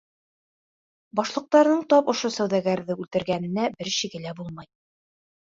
Башлыҡтарының 1.19 1.83
тап 1.95 2.09
ошо 2.15 2.31
сауҙагәрҙе 2.39 2.97
үлтергәненә 3.05 3.69
бер 3.77 3.93
шиге 3.99 4.25
лә 4.27 4.35
булмай. 4.43 4.71